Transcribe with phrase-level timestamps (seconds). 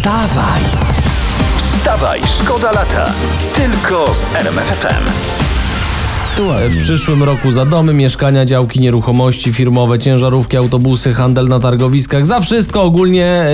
[0.00, 0.62] Wstawaj!
[1.56, 3.12] Wstawaj, szkoda lata.
[3.54, 5.04] Tylko z RMFFM.
[6.70, 12.40] W przyszłym roku za domy, mieszkania, działki, nieruchomości firmowe, ciężarówki, autobusy, handel na targowiskach, za
[12.40, 13.44] wszystko ogólnie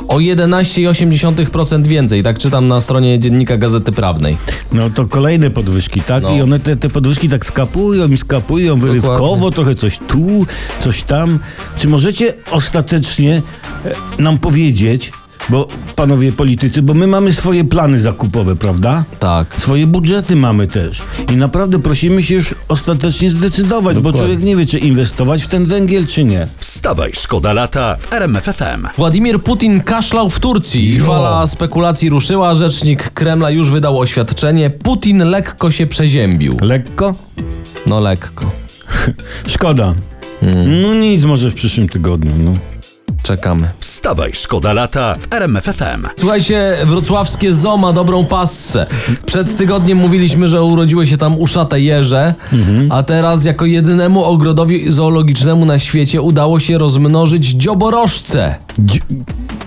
[0.00, 2.22] y, o 11,8% więcej.
[2.22, 4.36] Tak czytam na stronie dziennika Gazety Prawnej.
[4.72, 6.22] No to kolejne podwyżki, tak?
[6.22, 6.36] No.
[6.36, 9.52] I one te, te podwyżki tak skapują i skapują wyrywkowo, Dokładnie.
[9.52, 10.46] trochę coś tu,
[10.80, 11.38] coś tam.
[11.78, 13.42] Czy możecie ostatecznie
[14.18, 15.12] e, nam powiedzieć,
[15.48, 19.04] bo panowie politycy, bo my mamy swoje plany zakupowe, prawda?
[19.20, 19.54] Tak.
[19.58, 21.02] Swoje budżety mamy też.
[21.32, 24.20] I naprawdę prosimy się już ostatecznie zdecydować, bo Dokładnie.
[24.20, 26.48] człowiek nie wie, czy inwestować w ten węgiel, czy nie.
[26.58, 28.86] Wstawaj, szkoda lata w RMFFM.
[28.96, 31.00] Władimir Putin kaszlał w Turcji.
[31.00, 32.54] Fala spekulacji ruszyła.
[32.54, 34.70] Rzecznik Kremla już wydał oświadczenie.
[34.70, 36.56] Putin lekko się przeziębił.
[36.62, 37.12] Lekko?
[37.86, 38.50] No lekko.
[39.54, 39.94] Szkoda.
[40.82, 42.32] No nic, może w przyszłym tygodniu.
[42.38, 42.54] No.
[43.30, 43.70] Czekamy.
[43.78, 46.06] Wstawaj, szkoda lata w RMFFM.
[46.16, 48.86] Słuchajcie, wrocławskie zoo ma dobrą passę.
[49.26, 52.34] Przed tygodniem mówiliśmy, że urodziły się tam uszate jeże,
[52.90, 58.54] a teraz jako jedynemu ogrodowi zoologicznemu na świecie udało się rozmnożyć dzioborożce.
[58.78, 59.00] Dzi-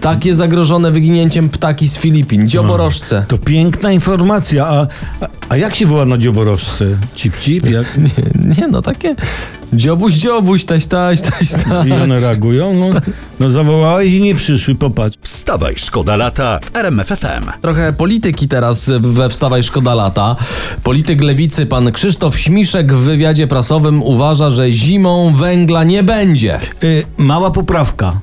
[0.02, 2.50] Takie zagrożone wyginięciem ptaki z Filipin.
[2.50, 3.26] Dzioborożce.
[3.28, 4.88] To piękna informacja, a,
[5.22, 6.86] a, a jak się woła na dzioborożce?
[7.16, 7.70] Cip, cip?
[7.70, 7.98] Jak?
[7.98, 9.16] Nie, nie no, takie
[9.74, 11.88] dziobuś, dziobuś, taś, taś, taś, taś.
[11.88, 12.74] I one reagują?
[12.74, 13.00] No,
[13.40, 15.18] no zawołałeś i nie przyszły, popatrz.
[15.22, 17.46] Wstawaj, szkoda lata w RMFFM.
[17.62, 20.36] Trochę polityki teraz we Wstawaj Szkoda Lata.
[20.84, 26.60] Polityk lewicy pan Krzysztof Śmiszek w wywiadzie prasowym uważa, że zimą węgla nie będzie.
[26.84, 28.20] Y, mała poprawka.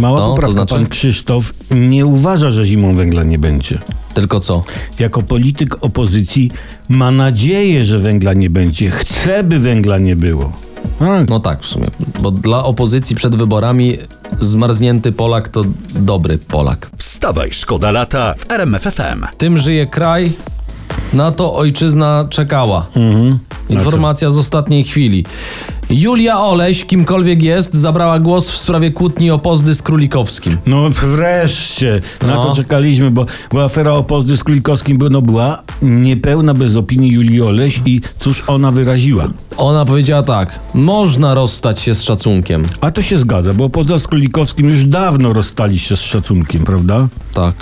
[0.00, 0.52] Mała No, to poprawka.
[0.54, 0.74] znaczy?
[0.74, 3.78] Pan Krzysztof nie uważa, że zimą węgla nie będzie.
[4.14, 4.64] Tylko co?
[4.98, 6.50] Jako polityk opozycji
[6.88, 8.90] ma nadzieję, że węgla nie będzie.
[8.90, 10.52] Chce, by węgla nie było.
[11.00, 11.86] A, No tak w sumie,
[12.20, 13.98] bo dla opozycji przed wyborami
[14.40, 16.90] zmarznięty Polak to dobry Polak.
[16.96, 19.24] Wstawaj, szkoda lata w RMFFM.
[19.38, 20.32] Tym żyje kraj,
[21.12, 22.86] na to ojczyzna czekała.
[23.68, 25.24] Informacja z ostatniej chwili.
[25.90, 30.56] Julia Oleś, kimkolwiek jest, zabrała głos w sprawie kłótni o pozdy z Królikowskim.
[30.66, 32.44] No wreszcie, na No.
[32.44, 37.12] to czekaliśmy, bo, bo afera o pozdy z Królikowskim by- no, była niepełna bez opinii
[37.12, 39.26] Julii Oleś i cóż ona wyraziła.
[39.56, 42.64] Ona powiedziała tak: można rozstać się z szacunkiem.
[42.80, 47.08] A to się zgadza, bo pozda z Królikowskim już dawno rozstali się z szacunkiem, prawda?
[47.34, 47.54] Tak.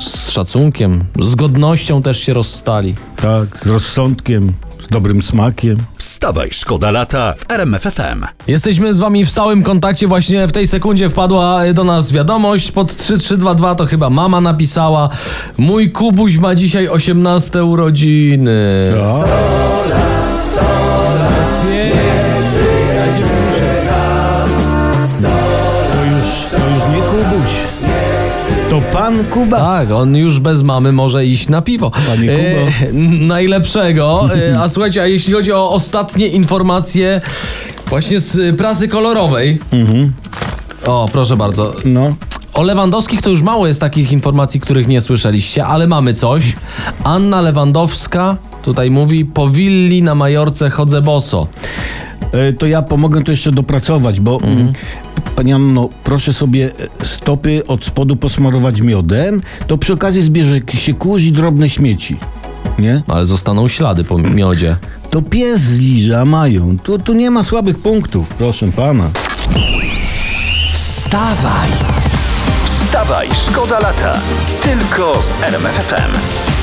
[0.00, 2.94] Z szacunkiem, z godnością też się rozstali.
[3.16, 4.52] Tak, z rozsądkiem,
[4.84, 5.76] z dobrym smakiem.
[6.24, 8.24] Wstawaj, szkoda lata w RMFFM.
[8.46, 10.06] Jesteśmy z wami w stałym kontakcie.
[10.06, 13.74] Właśnie w tej sekundzie wpadła do nas wiadomość pod 3322.
[13.74, 15.08] To chyba mama napisała.
[15.58, 18.84] Mój Kubuś ma dzisiaj 18 urodziny.
[19.06, 19.24] O,
[28.74, 29.58] To pan Kuba.
[29.58, 31.90] Tak, on już bez mamy może iść na piwo.
[31.90, 32.92] Panie Kubo.
[33.26, 34.28] najlepszego.
[34.52, 37.20] E, a słuchajcie, a jeśli chodzi o ostatnie informacje
[37.86, 39.60] właśnie z prasy kolorowej.
[40.86, 41.74] O, proszę bardzo.
[41.84, 42.14] No.
[42.54, 46.56] O Lewandowskich to już mało jest takich informacji, których nie słyszeliście, ale mamy coś.
[47.04, 51.46] Anna Lewandowska tutaj mówi, po willi na Majorce chodzę boso.
[52.32, 54.72] E, to ja pomogę to jeszcze dopracować, bo mm.
[55.36, 60.94] Pani Anno, proszę sobie e, stopy od spodu posmarować miodem, to przy okazji zbierze się
[60.94, 62.16] kurz i drobne śmieci.
[62.78, 63.02] Nie?
[63.08, 64.76] Ale zostaną ślady po miodzie.
[65.10, 66.78] To pies zliże, a mają.
[66.78, 69.10] Tu, tu nie ma słabych punktów, proszę pana.
[70.72, 71.70] Wstawaj!
[72.64, 74.20] Wstawaj, szkoda lata.
[74.62, 76.53] Tylko z RMFFM.